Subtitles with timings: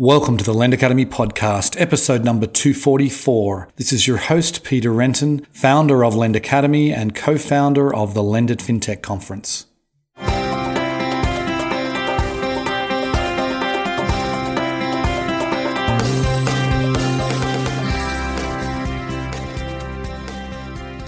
[0.00, 3.70] Welcome to the Lend Academy podcast, episode number 244.
[3.74, 8.58] This is your host, Peter Renton, founder of Lend Academy and co-founder of the Lendit
[8.58, 9.66] FinTech Conference.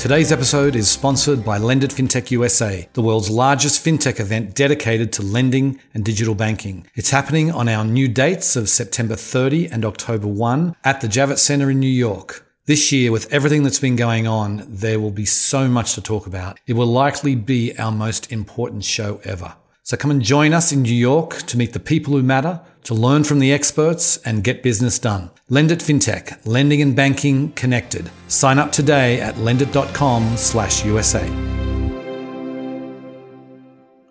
[0.00, 5.22] Today's episode is sponsored by Lendit FinTech USA, the world's largest fintech event dedicated to
[5.22, 6.86] lending and digital banking.
[6.94, 11.40] It's happening on our new dates of September 30 and October 1 at the Javits
[11.40, 12.46] Center in New York.
[12.64, 16.26] This year, with everything that's been going on, there will be so much to talk
[16.26, 16.58] about.
[16.66, 19.54] It will likely be our most important show ever.
[19.90, 22.94] So come and join us in New York to meet the people who matter, to
[22.94, 25.32] learn from the experts and get business done.
[25.50, 28.08] Lendit FinTech, lending and banking connected.
[28.28, 31.26] Sign up today at lendit.com slash USA.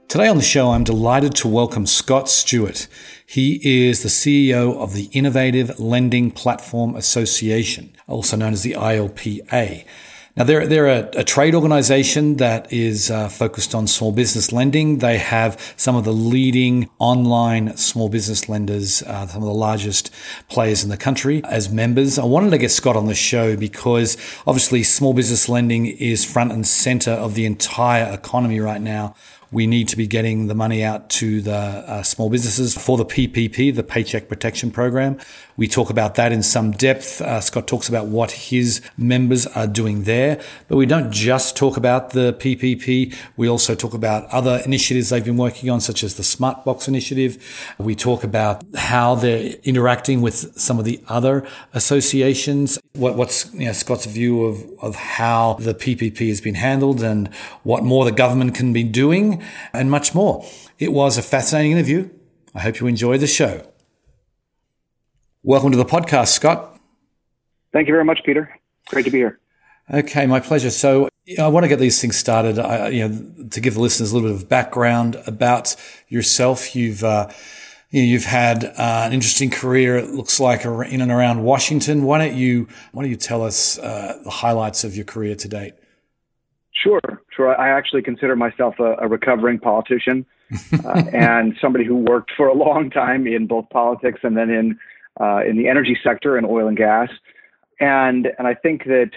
[0.10, 2.90] Today on the show, I'm delighted to welcome Scott Stewart.
[3.26, 9.86] He is the CEO of the Innovative Lending Platform Association, also known as the ILPA.
[10.38, 15.00] Now, they're, they're a, a trade organization that is uh, focused on small business lending.
[15.00, 20.14] They have some of the leading online small business lenders, uh, some of the largest
[20.48, 22.20] players in the country as members.
[22.20, 26.52] I wanted to get Scott on the show because obviously small business lending is front
[26.52, 29.16] and center of the entire economy right now
[29.52, 33.06] we need to be getting the money out to the uh, small businesses for the
[33.06, 35.18] PPP, the Paycheck Protection Program.
[35.58, 37.20] We talk about that in some depth.
[37.20, 41.78] Uh, Scott talks about what his members are doing there, but we don't just talk
[41.78, 43.14] about the PPP.
[43.36, 47.44] We also talk about other initiatives they've been working on, such as the Smartbox initiative.
[47.78, 52.80] We talk about how they're interacting with some of the other associations.
[52.94, 57.28] What, what's you know, Scott's view of, of how the PPP has been handled and
[57.64, 59.39] what more the government can be doing
[59.74, 60.46] and much more.
[60.78, 62.10] It was a fascinating interview.
[62.54, 63.66] I hope you enjoyed the show.
[65.44, 66.80] Welcome to the podcast, Scott.
[67.72, 68.60] Thank you very much, Peter.
[68.88, 69.40] Great to be here.
[69.92, 70.70] Okay, my pleasure.
[70.70, 71.10] So
[71.40, 72.60] I want to get these things started.
[72.60, 75.76] I, you know, to give the listeners a little bit of background about
[76.08, 76.76] yourself.
[76.76, 77.30] You've uh,
[77.90, 79.98] you know, you've had uh, an interesting career.
[79.98, 82.04] It looks like in and around Washington.
[82.04, 85.48] Why don't you why don't you tell us uh, the highlights of your career to
[85.48, 85.74] date?
[86.72, 87.02] Sure,
[87.48, 90.26] I actually consider myself a, a recovering politician
[90.86, 94.80] uh, and somebody who worked for a long time in both politics and then in
[95.20, 97.10] uh, in the energy sector and oil and gas.
[97.80, 99.12] And and I think that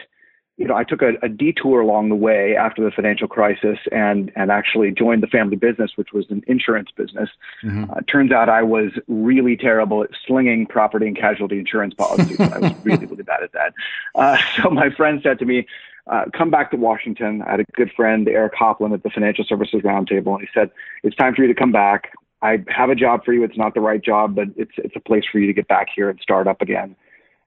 [0.57, 4.31] you know I took a, a detour along the way after the financial crisis and
[4.37, 7.31] and actually joined the family business, which was an insurance business.
[7.65, 7.91] Mm-hmm.
[7.91, 12.39] Uh, turns out I was really terrible at slinging property and casualty insurance policies.
[12.41, 13.75] I was really really bad at that.
[14.15, 15.67] Uh, so my friend said to me
[16.07, 17.43] uh, come back to Washington.
[17.43, 20.71] I had a good friend, Eric Hopland, at the Financial Services Roundtable, and he said,
[21.03, 22.13] "It's time for you to come back.
[22.43, 23.45] I have a job for you.
[23.45, 25.89] It's not the right job, but it's it's a place for you to get back
[25.95, 26.97] here and start up again."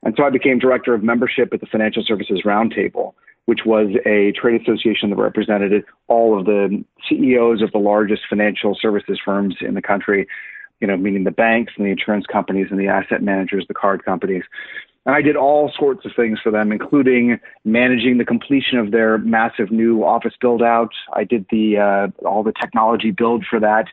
[0.03, 3.13] And so I became director of membership at the Financial Services Roundtable,
[3.45, 8.77] which was a trade association that represented all of the CEOs of the largest financial
[8.79, 10.27] services firms in the country.
[10.79, 14.05] You know, meaning the banks and the insurance companies and the asset managers, the card
[14.05, 14.43] companies.
[15.05, 19.19] And I did all sorts of things for them, including managing the completion of their
[19.19, 20.93] massive new office build out.
[21.13, 23.85] I did the uh, all the technology build for that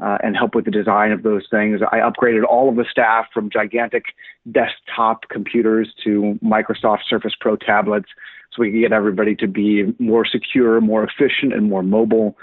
[0.00, 1.80] uh, and help with the design of those things.
[1.90, 4.04] I upgraded all of the staff from gigantic
[4.50, 8.08] desktop computers to Microsoft Surface Pro tablets
[8.52, 12.36] so we could get everybody to be more secure, more efficient, and more mobile.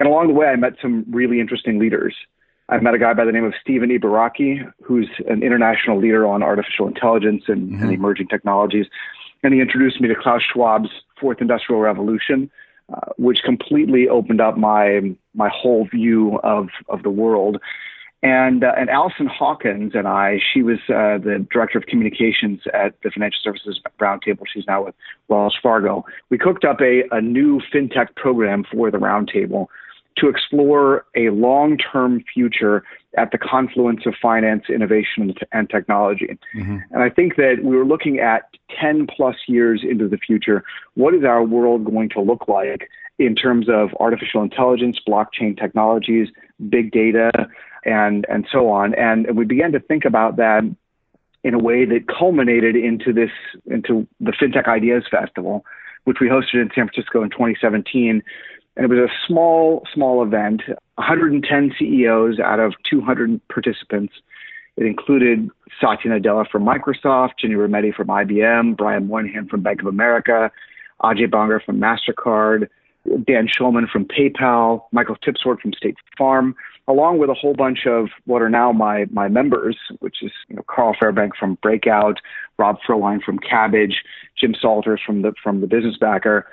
[0.00, 2.14] And along the way, I met some really interesting leaders.
[2.68, 6.42] I met a guy by the name of Stephen Ibaraki, who's an international leader on
[6.42, 7.82] artificial intelligence and, mm-hmm.
[7.82, 8.86] and emerging technologies.
[9.42, 10.90] And he introduced me to Klaus Schwab's
[11.20, 12.50] Fourth Industrial Revolution,
[12.92, 17.58] uh, which completely opened up my my whole view of of the world.
[18.22, 22.94] And uh, and Alison Hawkins and I, she was uh, the director of communications at
[23.02, 24.44] the Financial Services Roundtable.
[24.52, 24.94] She's now with
[25.28, 26.04] Wells Fargo.
[26.30, 29.66] We cooked up a, a new fintech program for the Roundtable
[30.16, 32.82] to explore a long term future
[33.16, 36.38] at the confluence of finance, innovation, and technology.
[36.54, 36.78] Mm-hmm.
[36.90, 38.48] And I think that we were looking at
[38.80, 40.64] 10 plus years into the future.
[40.94, 46.28] What is our world going to look like in terms of artificial intelligence, blockchain technologies,
[46.68, 47.30] big data,
[47.84, 48.94] and, and so on?
[48.94, 50.64] And we began to think about that
[51.44, 53.30] in a way that culminated into this,
[53.66, 55.64] into the FinTech Ideas Festival,
[56.04, 58.22] which we hosted in San Francisco in 2017
[58.76, 60.62] and it was a small, small event,
[60.96, 64.14] 110 CEOs out of 200 participants.
[64.76, 65.48] It included
[65.80, 70.50] Satya Nadella from Microsoft, Ginni Rometty from IBM, Brian Moynihan from Bank of America,
[71.02, 72.68] Ajay Banga from MasterCard,
[73.26, 76.54] Dan Schulman from PayPal, Michael Tipsord from State Farm,
[76.88, 80.56] along with a whole bunch of what are now my my members, which is you
[80.56, 82.18] know, Carl Fairbank from Breakout,
[82.58, 83.94] Rob Frohwein from Kabbage,
[84.38, 86.46] Jim Salters from the from the Business Backer.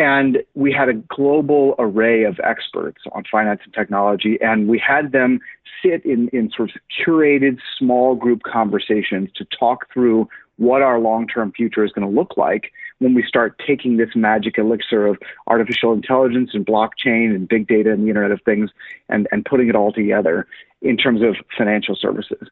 [0.00, 5.12] And we had a global array of experts on finance and technology, and we had
[5.12, 5.40] them
[5.82, 10.26] sit in, in sort of curated small group conversations to talk through
[10.56, 14.08] what our long term future is going to look like when we start taking this
[14.16, 15.18] magic elixir of
[15.48, 18.70] artificial intelligence and blockchain and big data and the Internet of Things
[19.10, 20.46] and, and putting it all together
[20.80, 22.48] in terms of financial services.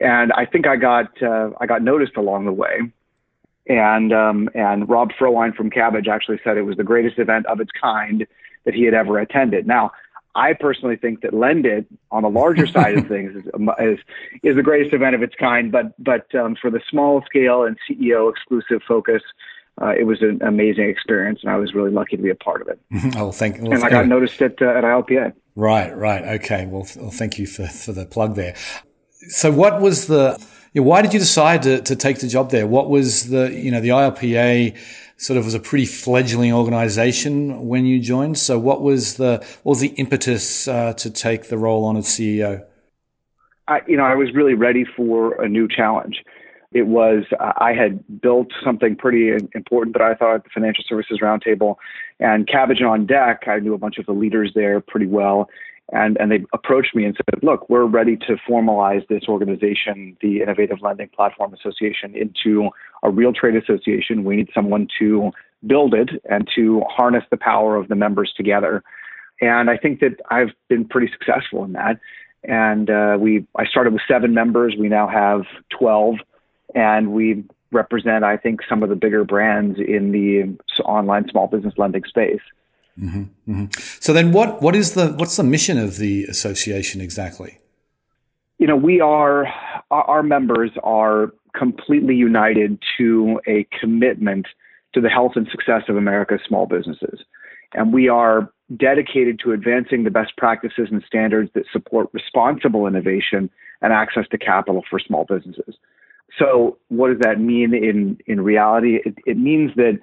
[0.00, 2.90] And I think I got uh, I got noticed along the way.
[3.68, 7.60] And um, and Rob Frohwein from Kabbage actually said it was the greatest event of
[7.60, 8.26] its kind
[8.64, 9.66] that he had ever attended.
[9.66, 9.92] Now,
[10.34, 13.44] I personally think that LendIt on the larger side of things is,
[13.80, 13.98] is,
[14.42, 15.70] is the greatest event of its kind.
[15.70, 19.22] But but um, for the small scale and CEO exclusive focus,
[19.80, 22.62] uh, it was an amazing experience, and I was really lucky to be a part
[22.62, 22.80] of it.
[23.16, 23.60] oh, thank.
[23.60, 25.32] Well, and I got noticed at uh, at ILPA.
[25.54, 26.66] Right, right, okay.
[26.66, 28.54] Well, well, thank you for for the plug there.
[29.28, 30.42] So, what was the?
[30.74, 32.66] Know, why did you decide to to take the job there?
[32.66, 34.76] What was the you know the ILPA
[35.18, 38.38] sort of was a pretty fledgling organization when you joined.
[38.38, 42.06] So, what was the what was the impetus uh, to take the role on as
[42.06, 42.64] CEO?
[43.66, 46.24] I, you know, I was really ready for a new challenge.
[46.72, 51.18] It was I had built something pretty important that I thought at the Financial Services
[51.22, 51.76] Roundtable,
[52.20, 53.44] and Kabbage on Deck.
[53.46, 55.48] I knew a bunch of the leaders there pretty well,
[55.92, 60.42] and and they approached me and said, "Look, we're ready to formalize this organization, the
[60.42, 62.70] Innovative Lending Platform Association, into
[63.02, 64.24] a real trade association.
[64.24, 65.32] We need someone to
[65.66, 68.82] build it and to harness the power of the members together."
[69.40, 72.00] And I think that I've been pretty successful in that.
[72.44, 74.74] And uh, we, I started with seven members.
[74.78, 76.16] We now have twelve
[76.74, 81.74] and we represent, I think, some of the bigger brands in the online small business
[81.76, 82.40] lending space.
[83.00, 83.64] Mm-hmm, mm-hmm.
[84.00, 87.58] So then, what what is the what's the mission of the association exactly?
[88.58, 89.46] You know, we are
[89.90, 94.46] our members are completely united to a commitment
[94.94, 97.20] to the health and success of America's small businesses,
[97.72, 103.48] and we are dedicated to advancing the best practices and standards that support responsible innovation
[103.80, 105.76] and access to capital for small businesses.
[106.36, 108.98] So, what does that mean in in reality?
[109.04, 110.00] It, it means that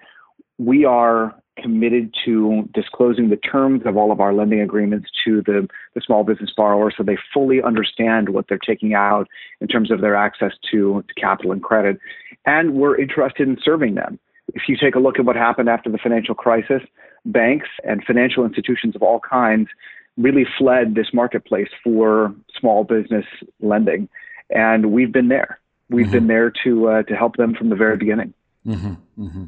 [0.58, 5.68] we are committed to disclosing the terms of all of our lending agreements to the,
[5.94, 9.28] the small business borrower so they fully understand what they're taking out
[9.62, 11.98] in terms of their access to, to capital and credit.
[12.46, 14.20] And we're interested in serving them.
[14.54, 16.82] If you take a look at what happened after the financial crisis,
[17.26, 19.70] banks and financial institutions of all kinds
[20.18, 23.26] really fled this marketplace for small business
[23.62, 24.08] lending.
[24.50, 25.60] And we've been there
[25.90, 26.14] we've mm-hmm.
[26.14, 28.34] been there to uh, to help them from the very beginning.
[28.66, 29.46] Mm-hmm, mm-hmm.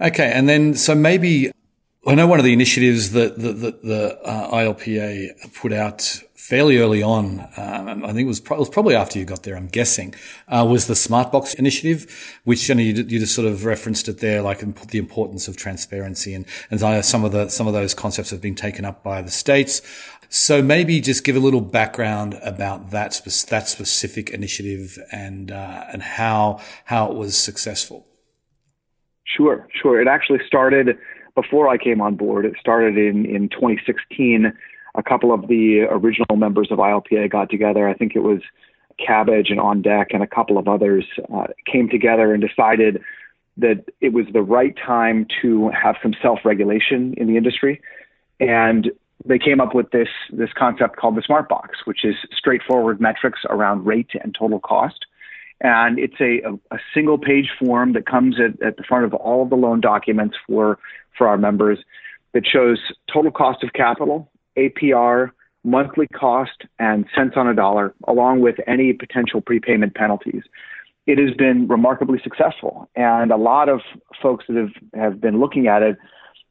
[0.00, 1.50] Okay, and then so maybe
[2.06, 6.78] I know one of the initiatives that the, the, the uh, ILPA put out fairly
[6.78, 7.46] early on.
[7.56, 9.56] Um, I think it was, pro- it was, probably after you got there.
[9.56, 10.14] I'm guessing
[10.48, 14.18] uh, was the Smartbox initiative, which you, know, you, you, just sort of referenced it
[14.18, 18.30] there, like the importance of transparency, and and some of the some of those concepts
[18.30, 19.80] have been taken up by the states.
[20.28, 26.02] So maybe just give a little background about that that specific initiative and uh, and
[26.02, 28.06] how how it was successful.
[29.36, 30.00] Sure, sure.
[30.00, 30.98] It actually started
[31.34, 32.44] before I came on board.
[32.44, 34.52] It started in in 2016.
[34.96, 37.88] A couple of the original members of ILPA got together.
[37.88, 38.40] I think it was
[38.98, 43.00] Kabbage and On Deck and a couple of others uh, came together and decided
[43.56, 47.80] that it was the right time to have some self-regulation in the industry
[48.40, 48.90] and
[49.24, 53.40] they came up with this this concept called the smart box, which is straightforward metrics
[53.48, 55.06] around rate and total cost.
[55.62, 59.14] And it's a, a, a single page form that comes at, at the front of
[59.14, 60.78] all of the loan documents for
[61.16, 61.78] for our members
[62.32, 62.78] that shows
[63.12, 65.30] total cost of capital, APR,
[65.64, 70.42] monthly cost, and cents on a dollar, along with any potential prepayment penalties.
[71.06, 73.80] It has been remarkably successful, and a lot of
[74.22, 75.96] folks that have, have been looking at it,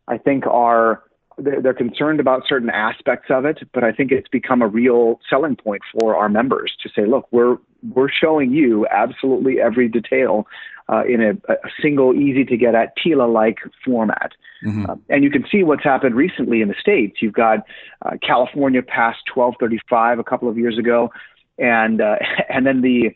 [0.08, 1.04] I think, are
[1.40, 5.56] they're concerned about certain aspects of it, but I think it's become a real selling
[5.56, 7.58] point for our members to say, look, we're
[7.94, 10.46] we're showing you absolutely every detail
[10.92, 14.32] uh, in a, a, single, easy to get at TILA-like format.
[14.66, 14.90] Mm-hmm.
[14.90, 17.18] Uh, and you can see what's happened recently in the states.
[17.22, 17.60] You've got
[18.02, 21.12] uh, California passed 1235 a couple of years ago,
[21.58, 22.16] and uh,
[22.50, 23.12] and then the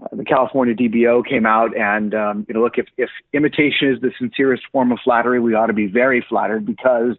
[0.00, 4.00] uh, the California DBO came out and um, you know look if if imitation is
[4.00, 7.16] the sincerest form of flattery, we ought to be very flattered because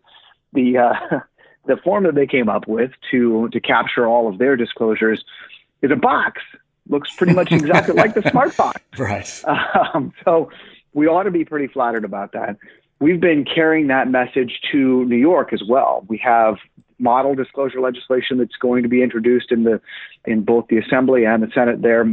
[0.55, 1.19] the uh,
[1.67, 5.24] the form that they came up with to to capture all of their disclosures
[5.81, 6.41] is a box.
[6.88, 8.79] Looks pretty much exactly like the smart box.
[8.97, 9.43] Right.
[9.45, 10.51] Um, so
[10.93, 12.57] we ought to be pretty flattered about that.
[13.00, 16.05] we've been carrying that message to New York as well.
[16.07, 16.55] We have
[17.00, 19.81] model disclosure legislation that's going to be introduced in the
[20.25, 22.05] in both the Assembly and the Senate there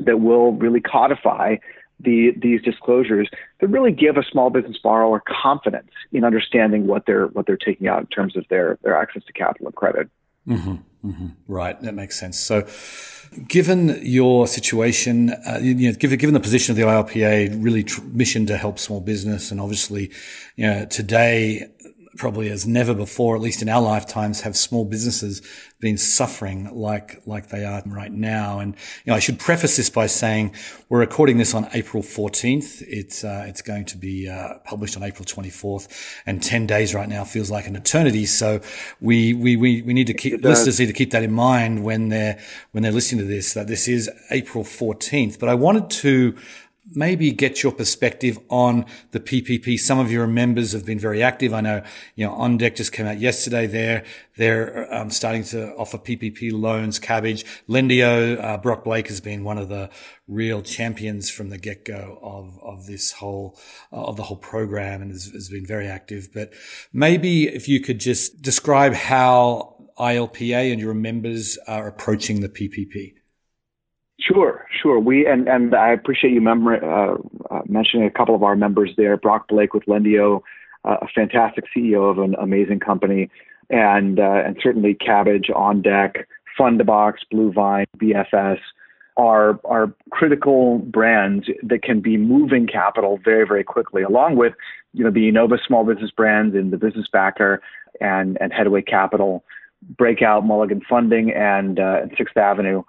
[0.00, 1.56] that will really codify
[2.00, 3.28] the, these disclosures
[3.60, 7.88] that really give a small business borrower confidence in understanding what they're what they're taking
[7.88, 10.08] out in terms of their their access to capital and credit.
[10.46, 11.26] Mm-hmm, mm-hmm.
[11.46, 12.38] Right, that makes sense.
[12.38, 12.66] So,
[13.48, 18.02] given your situation, uh, you know, given, given the position of the ILPA, really tr-
[18.02, 20.10] mission to help small business, and obviously,
[20.56, 21.68] you know, today
[22.16, 25.42] probably as never before, at least in our lifetimes, have small businesses
[25.80, 28.58] been suffering like like they are right now.
[28.58, 28.74] And
[29.04, 30.54] you know, I should preface this by saying
[30.88, 32.82] we're recording this on April 14th.
[32.86, 35.88] It's uh, it's going to be uh, published on April 24th,
[36.26, 38.26] and 10 days right now feels like an eternity.
[38.26, 38.60] So
[39.00, 42.08] we we we, we need to keep listeners need to keep that in mind when
[42.08, 42.38] they're
[42.72, 43.54] when they're listening to this.
[43.54, 45.38] That this is April 14th.
[45.38, 46.36] But I wanted to
[46.94, 49.78] maybe get your perspective on the PPP.
[49.78, 51.52] Some of your members have been very active.
[51.52, 51.82] I know,
[52.14, 53.66] you know, On Deck just came out yesterday.
[53.66, 54.04] They're,
[54.36, 57.44] they're um, starting to offer PPP loans, Kabbage.
[57.68, 59.90] Lendio, uh, Brock Blake has been one of the
[60.26, 63.58] real champions from the get go of, of this whole,
[63.92, 66.30] uh, of the whole program and has, has been very active.
[66.32, 66.52] But
[66.92, 73.14] maybe if you could just describe how ILPA and your members are approaching the PPP.
[74.20, 74.98] Sure, sure.
[74.98, 77.16] We and and I appreciate you uh,
[77.50, 79.16] uh, mentioning a couple of our members there.
[79.16, 80.42] Brock Blake with Lendio,
[80.84, 83.30] uh, a fantastic CEO of an amazing company,
[83.70, 86.26] and uh, and certainly Kabbage on deck,
[86.58, 88.58] Fundbox, Bluevine, BFS
[89.16, 94.54] are are critical brands that can be moving capital very very quickly, along with
[94.94, 97.62] you know the Enova small business brands and the Business Backer
[98.00, 99.44] and and Headway Capital,
[99.96, 102.82] Breakout, Mulligan Funding, and, uh, and Sixth Avenue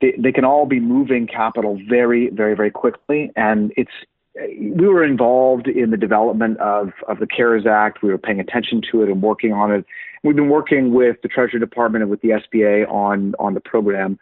[0.00, 3.30] they, they can all be moving capital very, very, very quickly.
[3.36, 3.90] And it's
[4.58, 8.02] we were involved in the development of, of the CARES Act.
[8.02, 9.86] We were paying attention to it and working on it.
[10.22, 14.18] We've been working with the Treasury Department and with the SBA on on the program.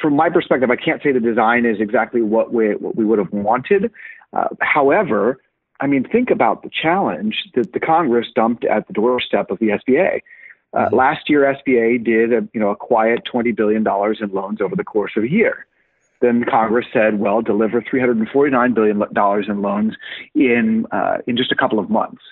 [0.00, 3.18] From my perspective, I can't say the design is exactly what we what we would
[3.18, 3.90] have wanted.
[4.32, 5.40] Uh, however,
[5.80, 9.68] I mean, think about the challenge that the Congress dumped at the doorstep of the
[9.68, 10.20] SBA.
[10.76, 10.96] Uh, mm-hmm.
[10.96, 14.76] last year, SBA did a, you know a quiet twenty billion dollars in loans over
[14.76, 15.66] the course of a year.
[16.20, 19.94] Then Congress said, "Well, deliver three hundred and forty nine billion dollars in loans
[20.34, 22.22] in uh, in just a couple of months."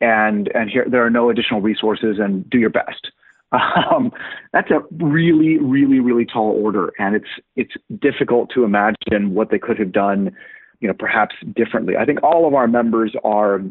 [0.00, 3.10] And and here there are no additional resources, and do your best.
[3.92, 4.10] Um,
[4.52, 9.60] that's a really, really, really tall order, and it's it's difficult to imagine what they
[9.60, 10.34] could have done,
[10.80, 11.96] you know, perhaps differently.
[11.96, 13.62] I think all of our members are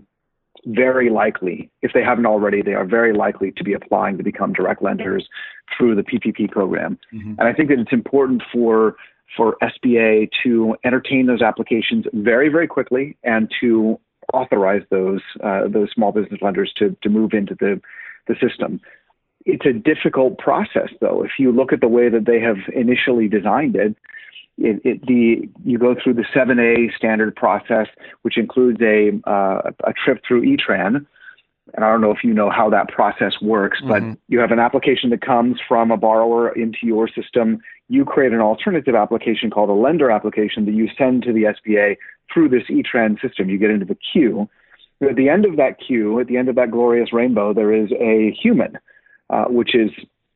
[0.65, 4.53] very likely, if they haven't already, they are very likely to be applying to become
[4.53, 5.27] direct lenders
[5.75, 6.97] through the PPP program.
[7.13, 7.35] Mm-hmm.
[7.37, 8.95] And I think that it's important for
[9.35, 13.99] for SBA to entertain those applications very, very quickly and to
[14.33, 17.81] authorize those uh, those small business lenders to to move into the
[18.27, 18.79] the system.
[19.45, 21.23] It's a difficult process, though.
[21.23, 23.97] If you look at the way that they have initially designed it,
[24.57, 27.87] it, it, the you go through the 7A standard process,
[28.21, 31.05] which includes a uh, a trip through E-Tran.
[31.75, 34.13] And I don't know if you know how that process works, but mm-hmm.
[34.27, 37.59] you have an application that comes from a borrower into your system.
[37.87, 41.95] You create an alternative application called a lender application that you send to the SBA
[42.31, 43.49] through this E-Tran system.
[43.49, 44.49] You get into the queue.
[45.01, 47.91] At the end of that queue, at the end of that glorious rainbow, there is
[47.93, 48.77] a human,
[49.29, 49.89] uh, which is,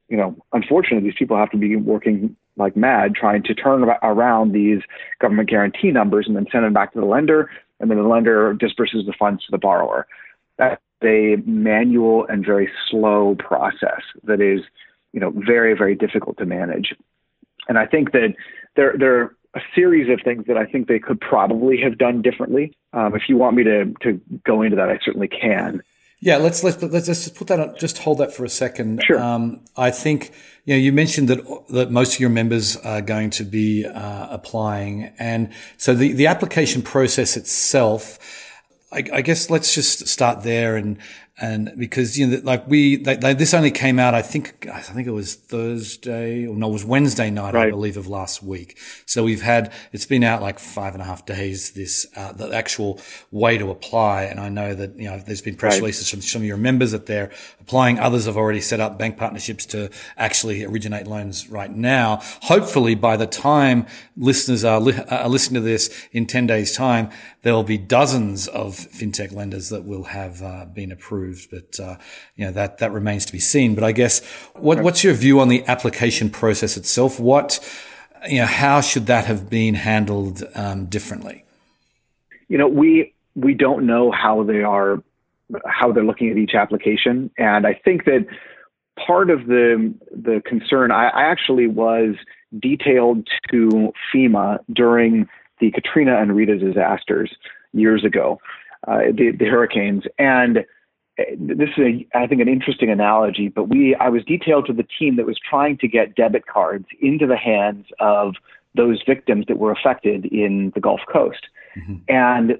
[0.07, 4.51] you know, unfortunately, these people have to be working like mad trying to turn around
[4.51, 4.81] these
[5.19, 7.49] government guarantee numbers and then send them back to the lender,
[7.79, 10.07] and then the lender disperses the funds to the borrower.
[10.57, 14.61] That's a manual and very slow process that is,
[15.13, 16.95] you know, very very difficult to manage.
[17.69, 18.33] And I think that
[18.75, 22.21] there there are a series of things that I think they could probably have done
[22.21, 22.75] differently.
[22.93, 25.81] Um, if you want me to to go into that, I certainly can.
[26.19, 29.03] Yeah, let's let's let's just put that on, just hold that for a second.
[29.03, 29.19] Sure.
[29.19, 30.33] Um, I think
[30.65, 34.27] you know you mentioned that that most of your members are going to be uh,
[34.31, 38.43] applying, and so the the application process itself.
[38.89, 40.97] I, I, guess let's just start there and
[41.39, 44.79] and because you know like we they, they, this only came out I think I
[44.81, 47.67] think it was Thursday or no it was Wednesday night right.
[47.67, 48.77] I believe of last week.
[49.05, 52.51] So we've had it's been out like five and a half days this uh, the
[52.53, 52.99] actual
[53.31, 54.23] way to apply.
[54.23, 55.81] And I know that you know there's been press right.
[55.81, 57.99] releases from some of your members that they're applying.
[57.99, 62.21] Others have already set up bank partnerships to actually originate loans right now.
[62.43, 67.09] Hopefully by the time listeners are, li- are listening to this in 10 days time
[67.47, 71.97] there'll be dozens of fintech lenders that will have uh, been approved but uh,
[72.35, 73.75] you know that that remains to be seen.
[73.75, 74.23] But I guess
[74.55, 77.19] what, what's your view on the application process itself?
[77.19, 77.59] What
[78.27, 81.45] you know, how should that have been handled um, differently?
[82.47, 85.01] You know, we we don't know how they are
[85.65, 87.29] how they're looking at each application.
[87.37, 88.25] And I think that
[89.05, 92.15] part of the the concern, I, I actually was
[92.59, 95.27] detailed to FEMA during
[95.59, 97.35] the Katrina and Rita disasters
[97.73, 98.39] years ago,
[98.87, 100.65] uh, the, the hurricanes, and
[101.37, 104.85] this is a, I think an interesting analogy, but we I was detailed to the
[104.99, 108.35] team that was trying to get debit cards into the hands of
[108.75, 111.47] those victims that were affected in the Gulf Coast.
[111.75, 111.95] Mm-hmm.
[112.07, 112.59] And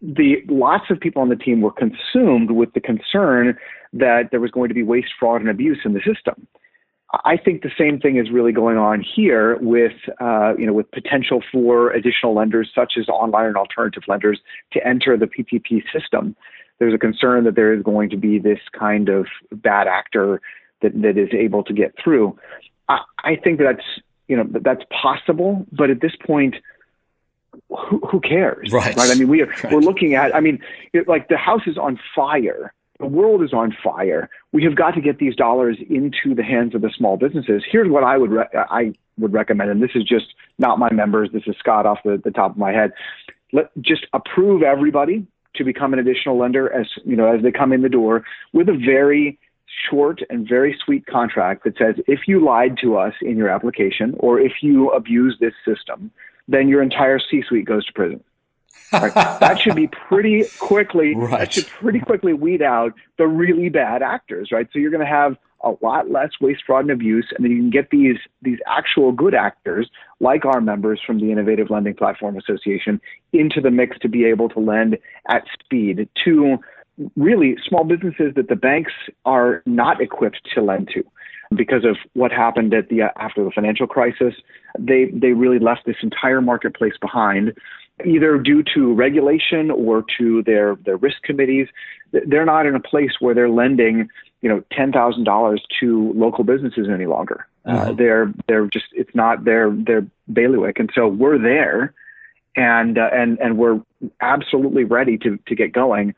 [0.00, 3.56] the lots of people on the team were consumed with the concern
[3.92, 6.46] that there was going to be waste, fraud, and abuse in the system.
[7.24, 10.90] I think the same thing is really going on here with, uh, you know, with
[10.90, 14.40] potential for additional lenders such as online and alternative lenders
[14.72, 16.36] to enter the PPP system
[16.78, 20.40] there's a concern that there is going to be this kind of bad actor
[20.82, 22.38] that, that is able to get through.
[22.88, 23.84] I, I think that's
[24.28, 26.56] you know that's possible, but at this point,
[27.68, 28.72] who, who cares?
[28.72, 28.94] Right.
[28.96, 29.10] Right.
[29.10, 29.72] I mean, we are, right.
[29.72, 30.34] we're looking at.
[30.34, 30.60] I mean,
[30.92, 32.72] it, like the house is on fire.
[32.98, 34.28] The world is on fire.
[34.50, 37.62] We have got to get these dollars into the hands of the small businesses.
[37.70, 40.26] Here's what I would re- I would recommend, and this is just
[40.58, 41.30] not my members.
[41.32, 42.92] This is Scott off the, the top of my head.
[43.52, 47.72] Let just approve everybody to become an additional lender as you know as they come
[47.72, 49.38] in the door with a very
[49.90, 54.14] short and very sweet contract that says if you lied to us in your application
[54.18, 56.10] or if you abuse this system,
[56.46, 58.24] then your entire C-suite goes to prison.
[58.92, 59.14] Right?
[59.14, 61.14] that should be pretty quickly.
[61.14, 61.40] Right.
[61.40, 64.66] That should pretty quickly weed out the really bad actors, right?
[64.72, 67.58] So you're going to have a lot less waste, fraud, and abuse, and then you
[67.58, 72.36] can get these these actual good actors, like our members from the Innovative Lending Platform
[72.36, 73.00] Association,
[73.32, 74.98] into the mix to be able to lend
[75.28, 76.58] at speed to
[77.16, 78.92] really small businesses that the banks
[79.24, 81.04] are not equipped to lend to
[81.54, 84.34] because of what happened at the after the financial crisis.
[84.78, 87.52] They they really left this entire marketplace behind,
[88.04, 91.68] either due to regulation or to their their risk committees.
[92.12, 94.08] They're not in a place where they're lending
[94.40, 97.46] you know ten thousand dollars to local businesses any longer.
[97.64, 97.90] Uh, mm-hmm.
[97.90, 101.94] Uh, they're they're just it's not their their bailiwick, and so we're there,
[102.56, 103.80] and uh, and and we're
[104.20, 106.14] absolutely ready to to get going.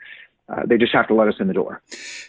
[0.49, 1.81] Uh, they just have to let us in the door.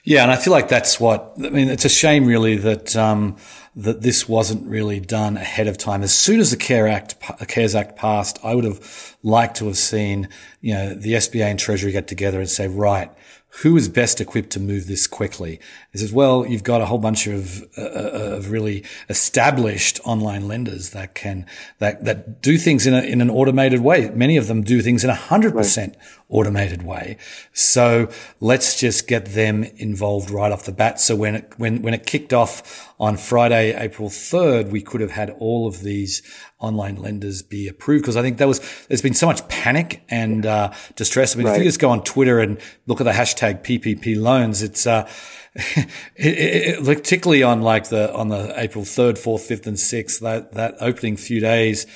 [0.04, 1.70] Yeah, and I feel like that's what I mean.
[1.70, 3.36] It's a shame, really, that um,
[3.76, 6.04] that this wasn't really done ahead of time.
[6.04, 9.78] As soon as the Care Act, CARES Act passed, I would have liked to have
[9.78, 13.12] seen, you know, the SBA and Treasury get together and say, right,
[13.60, 15.60] who is best equipped to move this quickly?
[15.92, 20.92] He says, well, you've got a whole bunch of, uh, of really established online lenders
[20.92, 21.46] that can,
[21.80, 24.10] that, that do things in a, in an automated way.
[24.10, 25.96] Many of them do things in a hundred percent
[26.30, 27.18] automated way.
[27.52, 28.10] So
[28.40, 31.00] let's just get them involved right off the bat.
[31.00, 35.12] So when it, when, when it kicked off on Friday, April 3rd, we could have
[35.12, 36.22] had all of these
[36.62, 40.46] online lenders be approved because I think there was, there's been so much panic and,
[40.46, 41.36] uh, distress.
[41.36, 41.56] I mean, right.
[41.56, 45.10] if you just go on Twitter and look at the hashtag PPP loans, it's, uh,
[45.56, 50.20] it, it, it, particularly on like the, on the April 3rd, 4th, 5th and 6th,
[50.20, 51.88] that, that opening few days,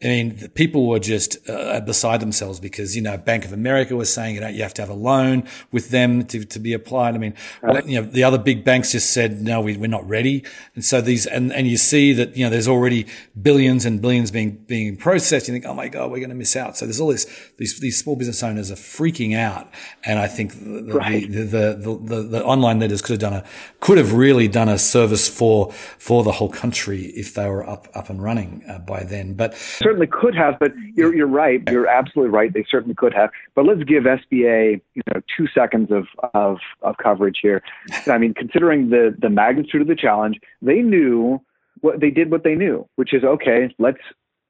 [0.00, 4.14] I mean, people were just uh, beside themselves because, you know, Bank of America was
[4.14, 7.16] saying, you know, you have to have a loan with them to, to be applied.
[7.16, 7.84] I mean, right.
[7.84, 10.44] you know, the other big banks just said, no, we, we're not ready.
[10.76, 13.08] And so these, and, and you see that, you know, there's already
[13.42, 15.48] billions and billions being, being processed.
[15.48, 16.76] You think, oh my God, we're going to miss out.
[16.76, 19.68] So there's all this, these, these small business owners are freaking out.
[20.04, 21.28] And I think the, right.
[21.28, 23.44] the, the, the, the, the online lenders could have done a,
[23.80, 27.88] could have really done a service for, for the whole country if they were up,
[27.94, 29.34] up and running uh, by then.
[29.34, 29.56] But,
[29.88, 31.62] certainly could have, but you're you're right.
[31.70, 32.52] You're absolutely right.
[32.52, 33.30] They certainly could have.
[33.54, 37.62] But let's give SBA you know two seconds of of, of coverage here.
[38.06, 41.40] I mean, considering the the magnitude of the challenge, they knew
[41.80, 42.30] what they did.
[42.30, 43.74] What they knew, which is okay.
[43.78, 44.00] Let's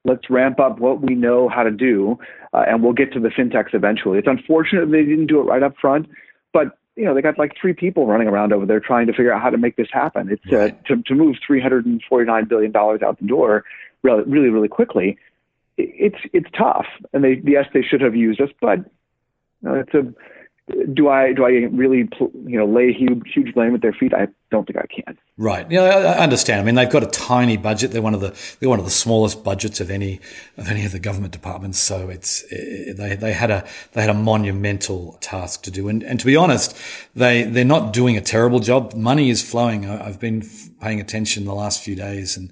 [0.05, 2.17] let's ramp up what we know how to do,
[2.53, 4.17] uh, and we'll get to the fintechs eventually.
[4.17, 6.07] It's unfortunate they didn't do it right up front,
[6.53, 9.31] but you know they got like three people running around over there trying to figure
[9.31, 10.29] out how to make this happen.
[10.29, 13.63] It's uh, to to move 349 billion dollars out the door
[14.03, 15.17] really really really quickly
[15.79, 19.93] it's it's tough, and they yes they should have used us, but you know, it's
[19.93, 20.13] a
[20.93, 22.09] do I do I really
[22.45, 24.13] you know lay huge huge blame at their feet?
[24.13, 25.17] I don't think I can.
[25.37, 25.69] Right.
[25.69, 26.59] Yeah, I understand.
[26.59, 27.91] I mean, they've got a tiny budget.
[27.91, 30.19] They're one of the they're one of the smallest budgets of any
[30.57, 31.79] of any of the government departments.
[31.79, 35.87] So it's they they had a they had a monumental task to do.
[35.87, 36.75] And and to be honest,
[37.15, 38.93] they they're not doing a terrible job.
[38.95, 39.89] Money is flowing.
[39.89, 40.43] I've been
[40.81, 42.51] paying attention the last few days, and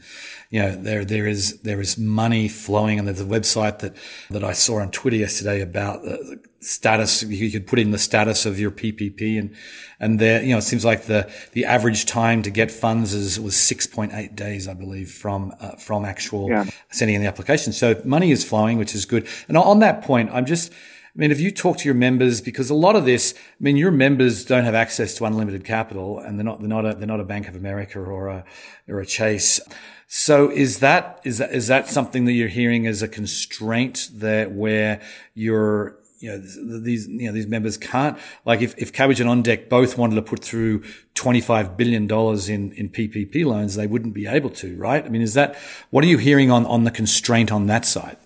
[0.49, 2.99] you know there there is there is money flowing.
[2.99, 3.95] And there's a website that
[4.29, 7.23] that I saw on Twitter yesterday about the status.
[7.23, 9.55] You could put in the status of your PPP, and
[9.99, 13.39] and there you know it seems like the the average time to get funds is
[13.39, 16.65] was six point eight days, I believe, from uh, from actual yeah.
[16.91, 17.73] sending in the application.
[17.73, 19.27] So money is flowing, which is good.
[19.47, 20.71] And on that point, I'm just
[21.17, 23.75] I mean, if you talk to your members, because a lot of this, I mean,
[23.75, 27.07] your members don't have access to unlimited capital, and they're not they're not a, they're
[27.07, 28.45] not a Bank of America or a
[28.87, 29.59] or a Chase.
[30.05, 34.51] So is that is that is that something that you're hearing as a constraint that
[34.51, 35.01] where
[35.33, 39.69] you're you know, these, you know, these members can't, like if, if Kabbage and OnDeck
[39.69, 40.81] both wanted to put through
[41.15, 45.05] $25 billion in, in PPP loans, they wouldn't be able to, right?
[45.05, 45.55] I mean, is that,
[45.89, 48.17] what are you hearing on, on the constraint on that side?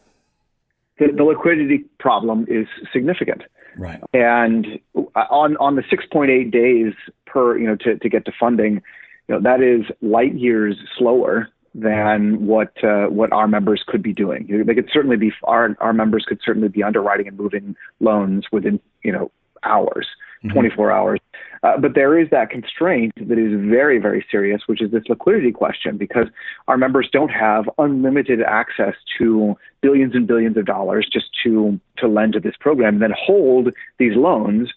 [1.00, 3.44] The, the liquidity problem is significant.
[3.78, 4.02] Right.
[4.14, 6.94] And uh, on, on the 6.8 days
[7.26, 8.82] per, you know, to, to get to funding,
[9.28, 14.14] you know, that is light years slower than what uh, what our members could be
[14.14, 14.64] doing.
[14.66, 18.80] They could certainly be our our members could certainly be underwriting and moving loans within
[19.04, 19.32] you know
[19.64, 20.08] hours,
[20.44, 20.54] mm-hmm.
[20.54, 21.20] 24 hours.
[21.64, 25.52] Uh, but there is that constraint that is very very serious, which is this liquidity
[25.52, 26.28] question because
[26.68, 32.08] our members don't have unlimited access to billions and billions of dollars just to to
[32.08, 34.70] lend to this program and then hold these loans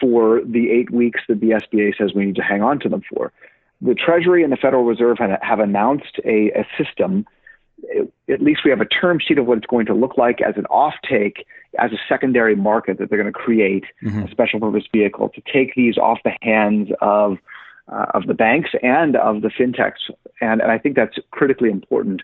[0.00, 3.02] for the eight weeks that the SBA says we need to hang on to them
[3.12, 3.32] for
[3.80, 7.26] the Treasury and the Federal Reserve have announced a, a system.
[8.28, 10.56] At least we have a term sheet of what it's going to look like as
[10.56, 11.44] an offtake,
[11.78, 14.24] as a secondary market that they're going to create mm-hmm.
[14.24, 17.38] a special purpose vehicle to take these off the hands of
[17.90, 20.10] uh, of the banks and of the fintechs.
[20.42, 22.20] And, and I think that's critically important.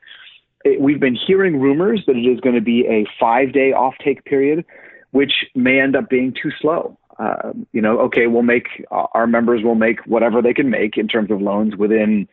[0.65, 4.25] It, we've been hearing rumors that it is going to be a five day offtake
[4.25, 4.65] period,
[5.13, 9.63] which may end up being too slow uh, you know, okay, we'll make our members
[9.63, 12.29] will make whatever they can make in terms of loans within,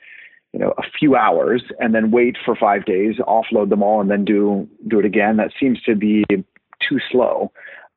[0.54, 4.10] you know, a few hours, and then wait for five days, offload them all, and
[4.10, 5.38] then do do it again.
[5.38, 7.52] That seems to be too slow.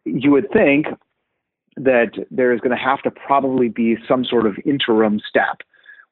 [0.04, 0.86] You would think
[1.76, 5.62] that there is going to have to probably be some sort of interim step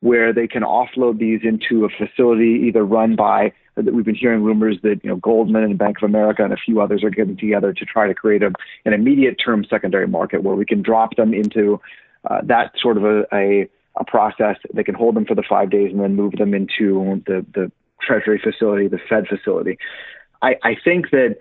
[0.03, 4.43] where they can offload these into a facility either run by that we've been hearing
[4.43, 7.37] rumors that you know Goldman and Bank of America and a few others are getting
[7.37, 8.53] together to try to create a,
[8.85, 11.81] an immediate term secondary market where we can drop them into
[12.29, 14.57] uh, that sort of a, a, a process.
[14.75, 17.73] They can hold them for the five days and then move them into the the
[18.01, 19.79] Treasury facility, the Fed facility.
[20.43, 21.37] I, I think that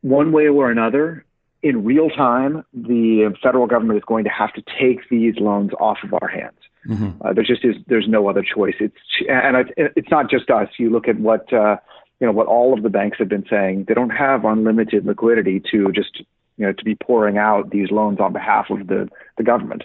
[0.00, 1.24] one way or another,
[1.62, 5.98] in real time, the federal government is going to have to take these loans off
[6.02, 6.59] of our hands.
[6.86, 7.22] Mm-hmm.
[7.22, 8.74] Uh, there just is there's no other choice.
[8.80, 8.96] It's
[9.28, 10.68] and it's not just us.
[10.78, 11.76] You look at what uh,
[12.20, 13.84] you know what all of the banks have been saying.
[13.86, 16.20] They don't have unlimited liquidity to just
[16.56, 19.84] you know to be pouring out these loans on behalf of the the government.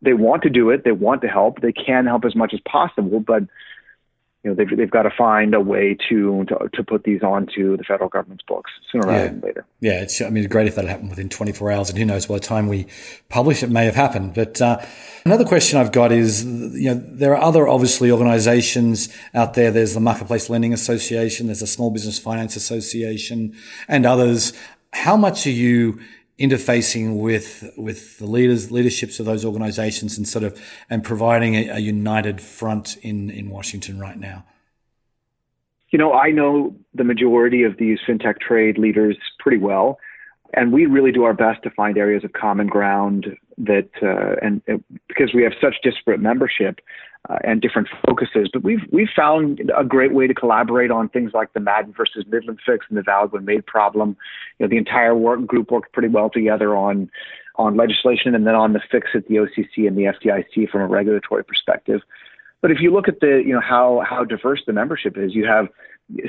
[0.00, 0.84] They want to do it.
[0.84, 1.60] They want to help.
[1.60, 3.42] They can help as much as possible, but
[4.48, 7.76] you know they've they've got to find a way to to, to put these onto
[7.76, 9.66] the federal government's books sooner rather than later.
[9.80, 12.26] Yeah, it's I mean it's great if that happened within 24 hours, and who knows
[12.26, 12.86] by the time we
[13.28, 14.34] publish it may have happened.
[14.34, 14.80] But uh,
[15.24, 19.70] another question I've got is you know there are other obviously organisations out there.
[19.70, 23.54] There's the Marketplace Lending Association, there's the Small Business Finance Association,
[23.86, 24.52] and others.
[24.94, 26.00] How much are you
[26.38, 31.68] interfacing with with the leaders leaderships of those organizations and sort of and providing a,
[31.68, 34.44] a, united front in in Washington right now?
[35.90, 39.98] You know, I know the majority of these fintech trade leaders pretty well,
[40.54, 43.26] and we really do our best to find areas of common ground
[43.58, 46.80] that uh, and uh, because we have such disparate membership
[47.28, 48.48] uh, and different focuses.
[48.52, 52.24] But we've we've found a great way to collaborate on things like the Madden versus
[52.28, 54.16] Midland fix and the when made problem.
[54.58, 57.10] You know, the entire work group worked pretty well together on
[57.56, 60.86] on legislation and then on the fix at the OCC and the FDIC from a
[60.86, 62.02] regulatory perspective.
[62.60, 65.46] But if you look at the you know how how diverse the membership is, you
[65.46, 65.68] have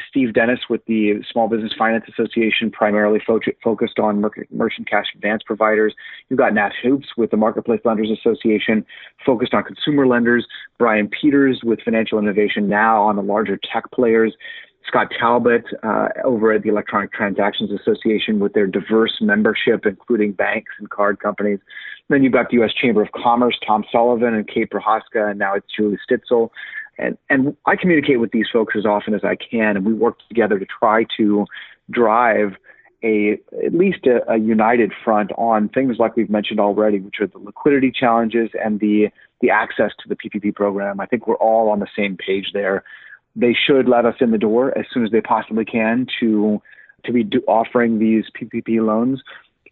[0.09, 5.05] Steve Denis with the Small Business Finance Association, primarily fo- focused on mer- merchant cash
[5.15, 5.93] advance providers.
[6.29, 8.85] You've got Nat Hoopes with the Marketplace Lenders Association,
[9.25, 10.45] focused on consumer lenders.
[10.77, 14.35] Brian Peters with Financial Innovation Now on the larger tech players.
[14.85, 20.71] Scott Talbot uh, over at the Electronic Transactions Association with their diverse membership, including banks
[20.79, 21.59] and card companies.
[22.09, 22.73] then you've got the U.S.
[22.73, 26.49] Chamber of Commerce, Tom Sullivan and Kate Prohaska, and now it's Julie Stitzel
[26.99, 30.17] and and I communicate with these folks as often as I can, and we work
[30.27, 31.45] together to try to
[31.89, 32.55] drive
[33.03, 37.27] a at least a, a, united front on things like we've mentioned already, which are
[37.27, 39.07] the liquidity challenges and the
[39.41, 40.99] the access to the PPP program.
[40.99, 42.83] I think we're all on the same page there.
[43.35, 46.61] They should let us in the door as soon as they possibly can to
[47.05, 49.21] to be do, offering these PPP loans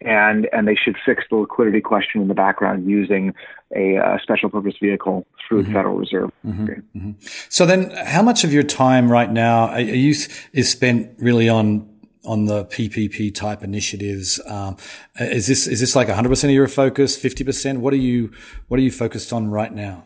[0.02, 3.34] and and they should fix the liquidity question in the background using
[3.76, 5.74] a, a special purpose vehicle through mm-hmm.
[5.74, 6.32] the Federal Reserve.
[6.46, 6.66] Mm-hmm.
[6.66, 7.12] Mm-hmm.
[7.50, 10.14] So then, how much of your time right now are you
[10.54, 11.90] is spent really on
[12.26, 14.40] on the PPP type initiatives?
[14.46, 14.78] Um,
[15.20, 17.80] is this is this like 100 percent of your focus, 50 percent?
[17.80, 18.32] What are you
[18.68, 20.06] what are you focused on right now?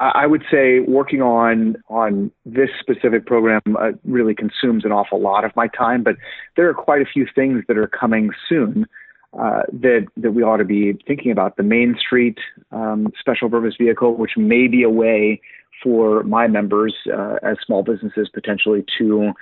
[0.00, 5.44] I would say working on on this specific program uh, really consumes an awful lot
[5.44, 6.16] of my time, but
[6.56, 8.86] there are quite a few things that are coming soon
[9.38, 12.38] uh, that that we ought to be thinking about the Main Street
[12.72, 15.40] um, special purpose vehicle, which may be a way
[15.82, 19.32] for my members uh, as small businesses potentially to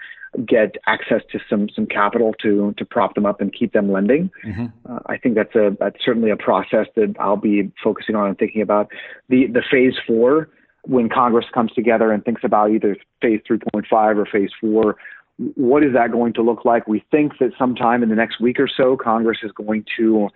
[0.47, 4.31] get access to some some capital to to prop them up and keep them lending.
[4.45, 4.67] Mm-hmm.
[4.91, 8.39] Uh, I think that's a that's certainly a process that I'll be focusing on and
[8.39, 8.91] thinking about.
[9.29, 10.51] The the phase four
[10.83, 14.97] when Congress comes together and thinks about either phase 3.5 or phase four,
[15.39, 16.89] what is that going to look like?
[16.89, 20.29] We think that sometime in the next week or so, Congress is going to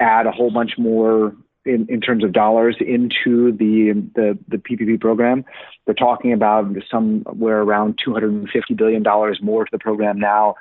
[0.00, 1.34] add a whole bunch more
[1.66, 5.44] in, in terms of dollars into the, the, the PPP program.
[5.84, 9.02] They're talking about somewhere around $250 billion
[9.42, 10.54] more to the program now.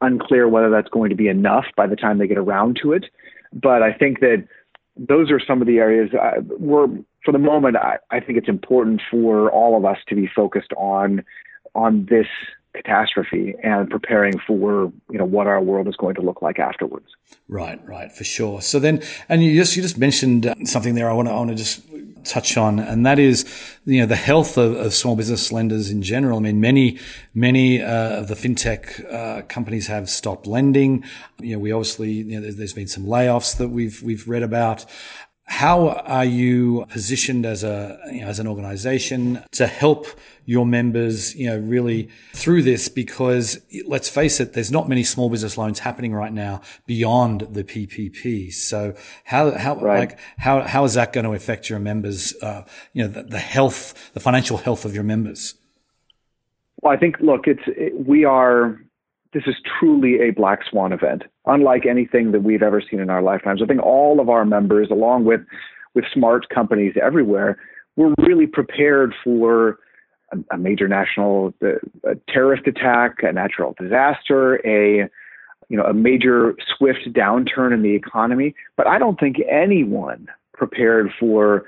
[0.00, 3.06] Unclear whether that's going to be enough by the time they get around to it.
[3.52, 4.46] But I think that
[4.96, 6.88] those are some of the areas uh, we're,
[7.24, 10.72] for the moment, I, I think it's important for all of us to be focused
[10.76, 11.22] on
[11.74, 12.26] on this
[12.74, 17.06] catastrophe and preparing for you know what our world is going to look like afterwards.
[17.48, 18.62] Right, right, for sure.
[18.62, 21.10] So then, and you just you just mentioned uh, something there.
[21.10, 21.82] I want to I want to just
[22.24, 23.44] touch on, and that is
[23.84, 26.38] you know the health of, of small business lenders in general.
[26.38, 26.98] I mean, many
[27.34, 31.04] many uh, of the fintech uh, companies have stopped lending.
[31.40, 34.86] You know, we obviously you know there's been some layoffs that we've we've read about.
[35.44, 40.06] How are you positioned as a you know, as an organization to help
[40.44, 42.88] your members, you know, really through this?
[42.88, 47.64] Because let's face it, there's not many small business loans happening right now beyond the
[47.64, 48.52] PPP.
[48.52, 49.98] So how how right.
[49.98, 52.34] like how how is that going to affect your members?
[52.40, 55.54] Uh, you know, the, the health, the financial health of your members.
[56.80, 58.80] Well, I think look, it's it, we are
[59.32, 63.22] this is truly a black swan event, unlike anything that we've ever seen in our
[63.22, 63.62] lifetimes.
[63.62, 65.40] I think all of our members, along with
[65.94, 67.58] with smart companies everywhere,
[67.96, 69.78] were really prepared for
[70.32, 75.08] a, a major national a terrorist attack, a natural disaster, a
[75.68, 78.54] you know a major swift downturn in the economy.
[78.76, 81.64] But I don't think anyone prepared for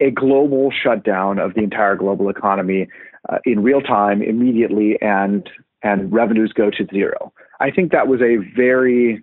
[0.00, 2.88] a global shutdown of the entire global economy
[3.28, 5.50] uh, in real time, immediately, and
[5.82, 7.32] and revenues go to zero.
[7.60, 9.22] I think that was a very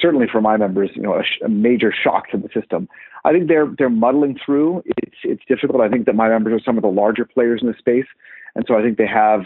[0.00, 2.88] certainly for my members, you know, a, a, major shock to the system.
[3.24, 4.82] I think they're they're muddling through.
[4.96, 5.80] It's it's difficult.
[5.80, 8.06] I think that my members are some of the larger players in the space,
[8.54, 9.42] and so I think they have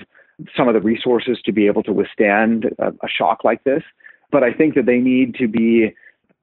[0.57, 3.83] some of the resources to be able to withstand a, a shock like this.
[4.31, 5.94] But I think that they need to be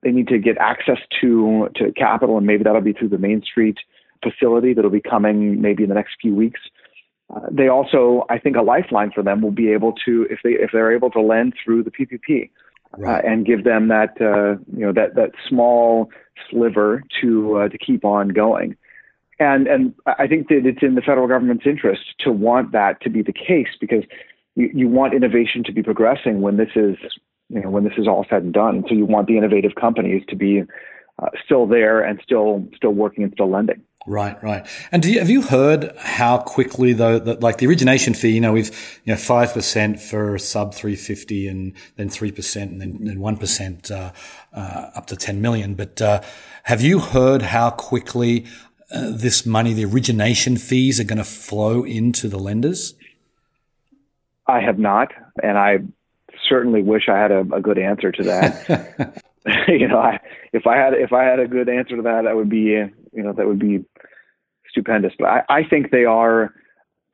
[0.03, 3.41] they need to get access to to capital, and maybe that'll be through the Main
[3.41, 3.77] Street
[4.23, 6.59] facility that'll be coming maybe in the next few weeks.
[7.33, 10.51] Uh, they also, I think, a lifeline for them will be able to, if they
[10.51, 12.49] if they're able to lend through the PPP,
[12.93, 13.23] uh, right.
[13.23, 16.09] uh, and give them that uh, you know that that small
[16.49, 18.75] sliver to uh, to keep on going.
[19.39, 23.09] And and I think that it's in the federal government's interest to want that to
[23.09, 24.03] be the case because
[24.55, 26.97] you, you want innovation to be progressing when this is
[27.49, 28.83] you know when this is all said and done.
[28.89, 30.63] So you want the innovative companies to be
[31.45, 33.83] still there and still still working and still lending.
[34.07, 34.65] Right, right.
[34.91, 38.53] And you, have you heard how quickly though that like the origination fee, you know,
[38.53, 38.69] we've
[39.03, 43.35] you know five percent for sub three fifty, and then three percent, and then one
[43.35, 44.11] percent uh,
[44.53, 45.75] uh, up to ten million.
[45.75, 46.21] But uh,
[46.63, 48.45] have you heard how quickly
[48.89, 52.95] uh, this money, the origination fees, are going to flow into the lenders?
[54.47, 55.11] I have not,
[55.43, 55.79] and I
[56.47, 59.23] certainly wish I had a, a good answer to that.
[59.67, 60.19] you know, I,
[60.53, 62.83] if I had if I had a good answer to that, that would be
[63.13, 63.83] you know that would be
[64.69, 65.13] stupendous.
[65.17, 66.53] But I, I think they are.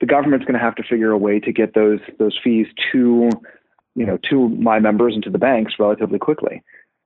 [0.01, 3.29] The government's going to have to figure a way to get those those fees to
[3.95, 6.63] you know to my members and to the banks relatively quickly,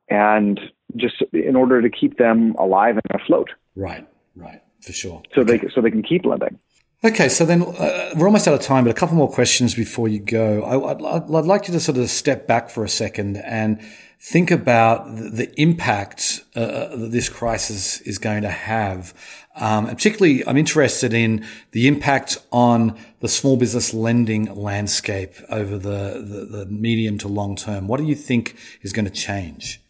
[0.10, 0.60] and
[0.96, 3.50] just in order to keep them alive and afloat.
[3.76, 5.22] Right, right, for sure.
[5.34, 5.58] So okay.
[5.58, 6.60] they so they can keep lending.
[7.02, 10.10] Okay, so then uh, we're almost out of time, but a couple more questions before
[10.10, 10.64] you go.
[10.64, 13.80] I, would like you to sort of step back for a second and
[14.20, 19.14] think about the, impact uh, uh, that this crisis is going to have.
[19.56, 25.78] Um, and particularly, I'm interested in the impact on the small business lending landscape over
[25.78, 27.88] the, the, the medium to long term.
[27.88, 29.82] What do you think is going to change?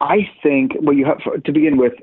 [0.00, 1.94] I think, well, you have to begin with,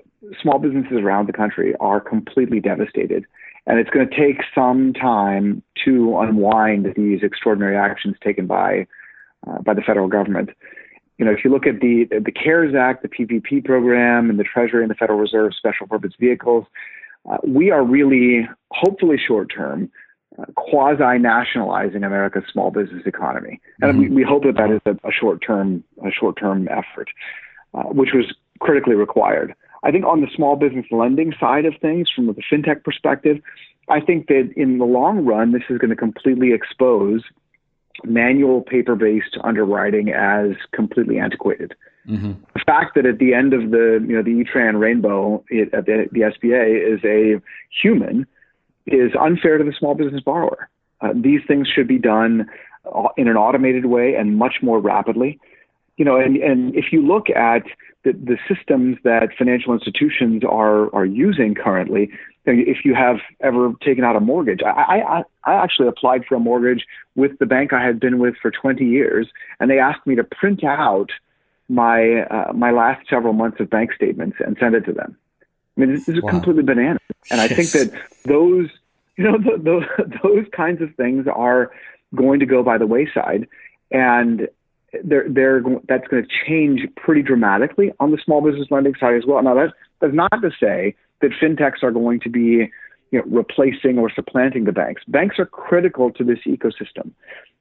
[0.41, 3.26] small businesses around the country are completely devastated.
[3.67, 8.88] And it's going to take some time to unwind these extraordinary actions taken by
[9.48, 10.50] uh, by the federal government
[11.17, 14.43] you know, if you look at the the CARES Act, the PPP program, and the
[14.43, 16.65] Treasury and the Federal Reserve special purpose vehicles,
[17.30, 19.89] uh, we are really, hopefully, short term,
[20.38, 24.01] uh, quasi nationalizing America's small business economy, and mm-hmm.
[24.01, 27.10] we, we, hope that that is a, short term a short term effort,
[27.73, 29.56] uh, which was critically required.
[29.84, 33.38] I think on the small business lending side of things, from the fintech perspective,
[33.88, 37.21] I think that in the long run, this is going to completely expose
[38.03, 41.73] manual paper-based underwriting as completely antiquated.
[42.08, 42.34] Mm-hmm.
[42.53, 45.86] The fact that at the end of the you know the E-Tran rainbow it, at
[45.86, 47.41] the, the SBA is a
[47.81, 48.27] human
[48.86, 50.69] is unfair to the small business borrower.
[51.01, 52.47] Uh, these things should be done
[52.93, 55.39] uh, in an automated way and much more rapidly.
[55.97, 57.63] You know, and, and if you look at
[58.06, 62.12] the, the systems that financial institutions are are using currently,
[62.46, 66.39] if you have ever taken out a mortgage, I, I, I actually applied for a
[66.39, 69.28] mortgage with the bank I had been with for 20 years,
[69.60, 71.10] and they asked me to print out
[71.68, 75.18] my uh, my last several months of bank statements and send it to them.
[75.76, 76.30] I mean, this is wow.
[76.30, 77.52] completely bananas, and yes.
[77.52, 78.70] I think that those
[79.18, 81.72] you know the, the, those kinds of things are
[82.13, 83.48] going to go by the wayside,
[83.89, 84.48] and
[85.03, 89.23] they're, they're that's going to change pretty dramatically on the small business lending side as
[89.25, 89.41] well.
[89.41, 92.71] Now that that's not to say that fintechs are going to be
[93.12, 95.03] you know, replacing or supplanting the banks.
[95.08, 97.12] Banks are critical to this ecosystem.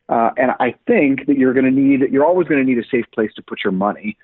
[0.09, 2.87] Uh, and I think that you're going to need, you're always going to need a
[2.89, 4.17] safe place to put your money.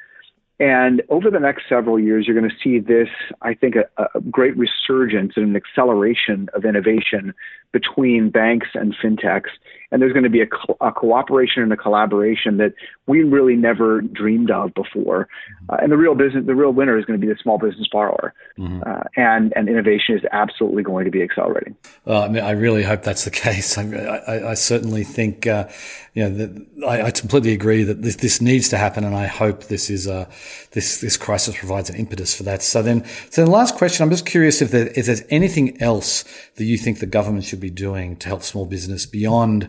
[0.58, 3.08] And over the next several years, you're going to see this,
[3.40, 7.32] I think, a, a great resurgence and an acceleration of innovation
[7.72, 9.50] between banks and fintechs.
[9.92, 12.74] And there's going to be a, co- a cooperation and a collaboration that
[13.06, 15.28] we really never dreamed of before.
[15.68, 17.88] Uh, and the real business, the real winner is going to be the small business
[17.90, 18.32] borrower.
[18.56, 18.82] Mm-hmm.
[18.86, 21.76] Uh, and, and innovation is absolutely going to be accelerating.
[22.04, 23.76] Well, I, mean, I really hope that's the case.
[23.76, 25.68] I, I, I certainly think, uh,
[26.14, 29.02] you know, that I, I, completely agree that this, this needs to happen.
[29.02, 30.30] And I hope this is, uh,
[30.70, 32.62] this, this crisis provides an impetus for that.
[32.62, 36.24] So then, so the last question, I'm just curious if, there, if there's anything else
[36.56, 39.68] that you think the government should be doing to help small business beyond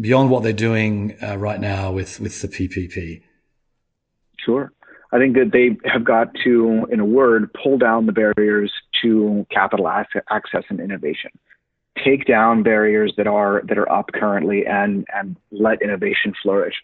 [0.00, 3.22] beyond what they're doing uh, right now with with the PPP?
[4.38, 4.72] Sure.
[5.12, 9.46] I think that they have got to, in a word, pull down the barriers to
[9.50, 11.30] capital access and innovation.
[12.02, 16.76] Take down barriers that are that are up currently and and let innovation flourish.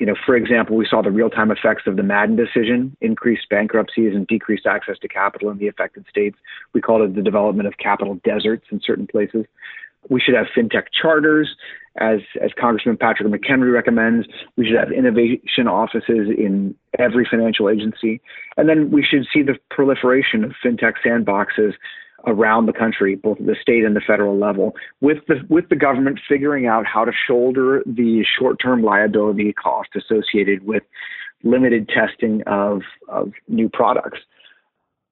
[0.00, 4.14] You know, for example, we saw the real-time effects of the Madden decision, increased bankruptcies
[4.14, 6.38] and decreased access to capital in the affected states.
[6.72, 9.44] We called it the development of capital deserts in certain places.
[10.08, 11.56] We should have fintech charters,
[11.96, 14.26] as as Congressman Patrick McHenry recommends.
[14.56, 18.20] We should have innovation offices in every financial agency,
[18.56, 21.74] and then we should see the proliferation of fintech sandboxes
[22.26, 25.76] around the country, both at the state and the federal level, with the with the
[25.76, 30.82] government figuring out how to shoulder the short-term liability cost associated with
[31.42, 34.20] limited testing of of new products.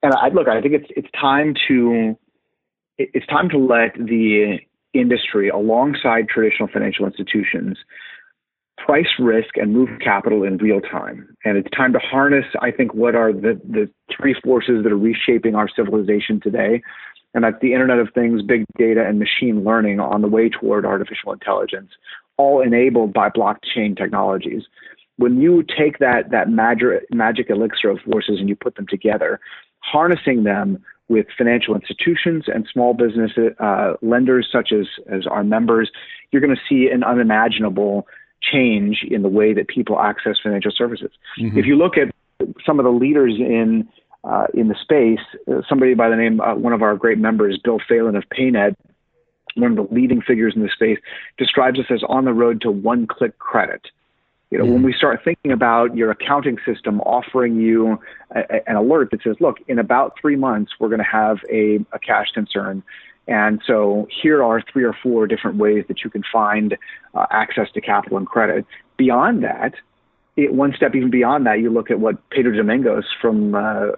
[0.02, 2.18] And I look, I think it's it's time to
[2.98, 4.58] it's time to let the
[4.94, 7.78] industry alongside traditional financial institutions
[8.84, 11.28] price risk and move capital in real time.
[11.44, 14.98] And it's time to harness, I think, what are the, the three forces that are
[14.98, 16.82] reshaping our civilization today.
[17.34, 20.84] And that's the Internet of Things, big data, and machine learning on the way toward
[20.84, 21.90] artificial intelligence,
[22.36, 24.64] all enabled by blockchain technologies.
[25.16, 29.40] When you take that, that magic, magic elixir of forces and you put them together,
[29.80, 35.90] harnessing them with financial institutions and small business uh, lenders such as, as our members,
[36.30, 38.06] you're going to see an unimaginable
[38.40, 41.10] change in the way that people access financial services.
[41.38, 41.58] Mm-hmm.
[41.58, 42.12] If you look at
[42.66, 43.88] some of the leaders in
[44.24, 47.58] uh, in the space, uh, somebody by the name, uh, one of our great members,
[47.62, 48.76] Bill Phelan of PayNet,
[49.56, 50.98] one of the leading figures in the space,
[51.38, 53.82] describes us as on the road to one-click credit.
[54.52, 54.74] You know, mm-hmm.
[54.74, 57.98] when we start thinking about your accounting system offering you
[58.36, 61.78] a, an alert that says, look, in about three months, we're going to have a,
[61.92, 62.82] a cash concern.
[63.26, 66.76] And so here are three or four different ways that you can find
[67.14, 68.66] uh, access to capital and credit.
[68.98, 69.72] Beyond that,
[70.36, 73.92] it, one step even beyond that, you look at what Pedro Domingos from uh,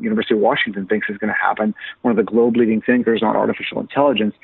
[0.00, 1.74] University of Washington thinks is going to happen.
[2.00, 4.34] One of the globe leading thinkers on artificial intelligence,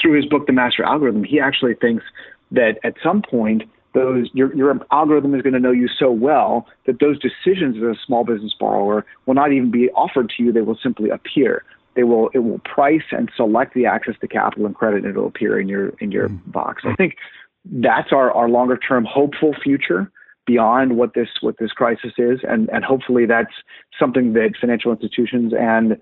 [0.00, 2.02] through his book, The Master Algorithm, he actually thinks
[2.50, 3.62] that at some point
[3.94, 7.82] those your, your algorithm is going to know you so well that those decisions as
[7.82, 10.52] a small business borrower will not even be offered to you.
[10.52, 11.64] They will simply appear.
[11.94, 15.26] They will it will price and select the access to capital and credit and it'll
[15.26, 16.50] appear in your in your mm-hmm.
[16.50, 16.82] box.
[16.86, 17.16] I think
[17.64, 20.10] that's our, our longer term hopeful future
[20.46, 23.52] beyond what this what this crisis is and and hopefully that's
[23.98, 25.98] something that financial institutions and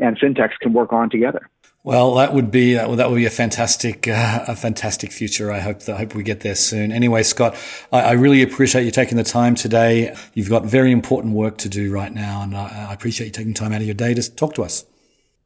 [0.00, 1.48] and fintechs can work on together
[1.84, 5.50] well, that would be uh, that would be a fantastic uh, a fantastic future.
[5.50, 6.92] I hope that I hope we get there soon.
[6.92, 7.56] Anyway, Scott,
[7.90, 10.14] I, I, really appreciate you taking the time today.
[10.34, 13.52] You've got very important work to do right now, and I, I appreciate you taking
[13.52, 14.84] time out of your day to talk to us.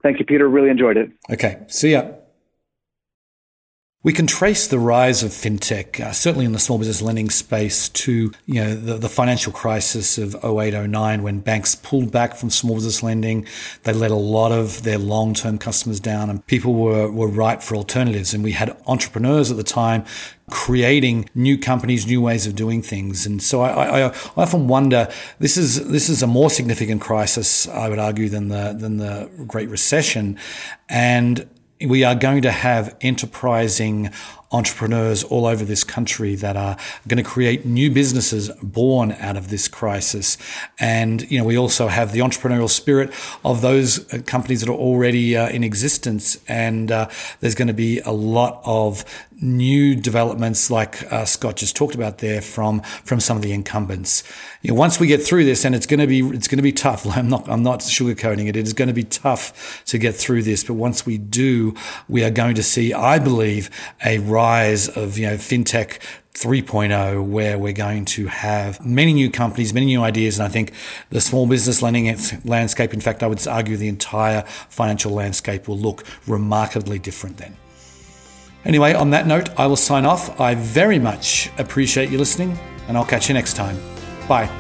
[0.03, 0.47] Thank you, Peter.
[0.47, 1.11] Really enjoyed it.
[1.30, 2.12] Okay, see ya.
[4.07, 7.88] We can trace the rise of fintech, uh, certainly in the small business lending space,
[7.88, 12.76] to you know the, the financial crisis of 0809 when banks pulled back from small
[12.76, 13.48] business lending.
[13.82, 17.74] They let a lot of their long-term customers down, and people were were ripe for
[17.74, 18.32] alternatives.
[18.32, 20.04] And we had entrepreneurs at the time
[20.50, 23.26] creating new companies, new ways of doing things.
[23.26, 25.09] And so I, I, I, often wonder
[25.40, 29.28] this is this is a more significant crisis, I would argue, than the than the
[29.48, 30.38] Great Recession,
[30.88, 31.48] and
[31.85, 34.11] we are going to have enterprising
[34.53, 36.77] entrepreneurs all over this country that are
[37.09, 40.39] going to create new businesses born out of this crisis.
[40.79, 43.12] And, you know, we also have the entrepreneurial spirit
[43.45, 46.39] of those uh, companies that are already uh, in existence.
[46.49, 47.09] And uh,
[47.41, 49.05] there's going to be a lot of
[49.41, 54.22] new developments like uh, Scott just talked about there from from some of the incumbents.
[54.62, 56.62] You know, once we get through this, and it's going to be it's going to
[56.62, 57.07] be tough.
[57.16, 58.57] I'm not I'm not sugarcoating it.
[58.57, 61.74] It is going to be tough to get through this, but once we do,
[62.09, 63.70] we are going to see, I believe,
[64.05, 66.01] a rise of you know fintech
[66.34, 70.39] 3.0 where we're going to have many new companies, many new ideas.
[70.39, 70.72] And I think
[71.09, 72.14] the small business lending
[72.45, 77.57] landscape, in fact, I would argue the entire financial landscape will look remarkably different then.
[78.66, 80.40] Anyway, on that note, I will sign off.
[80.40, 82.58] I very much appreciate you listening,
[82.88, 83.78] and I'll catch you next time.
[84.28, 84.50] Bye.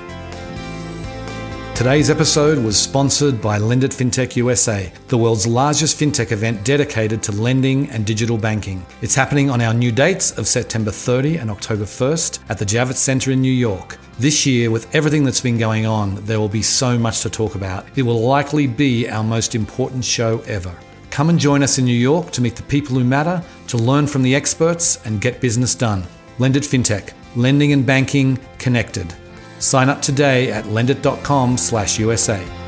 [1.74, 7.32] Today's episode was sponsored by LendIt FinTech USA, the world's largest fintech event dedicated to
[7.32, 8.86] lending and digital banking.
[9.02, 12.94] It's happening on our new dates of September 30 and October 1st at the Javits
[12.94, 13.98] Center in New York.
[14.18, 17.56] This year, with everything that's been going on, there will be so much to talk
[17.56, 17.84] about.
[17.96, 20.74] It will likely be our most important show ever.
[21.16, 24.06] Come and join us in New York to meet the people who matter, to learn
[24.06, 26.04] from the experts, and get business done.
[26.38, 29.14] LendIt FinTech, lending and banking connected.
[29.58, 32.65] Sign up today at lendit.com/usa.